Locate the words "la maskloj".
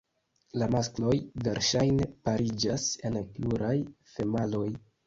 0.61-1.13